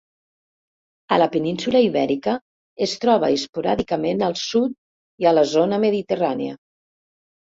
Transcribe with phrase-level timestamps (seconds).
[1.15, 2.31] A la península Ibèrica
[2.85, 4.73] es troba esporàdicament al sud
[5.25, 6.57] i a la zona mediterrània.